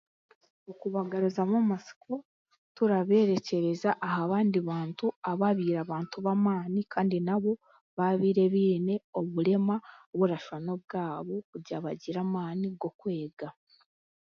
[0.71, 2.13] Okubagaruzamu amasiko
[2.75, 3.89] turabeerekyereza
[4.23, 7.51] abandi bantu ababaire abantu b'amaani kandi nabo
[7.97, 9.75] baabaire baine oburema
[10.17, 13.47] burashwa n'obwabo kugira ngu bagire amaani g'okwega.